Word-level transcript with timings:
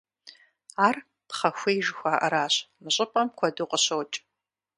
Ар 0.87 0.95
пхъэхуей 1.27 1.79
жыхуаӀэращ, 1.85 2.55
мы 2.81 2.89
щӀыпӀэм 2.95 3.27
куэду 3.37 3.65
къыщокӀ. 3.69 4.17